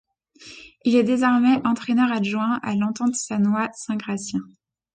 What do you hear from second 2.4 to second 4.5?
à l'Entente Sannois Saint-Gratien.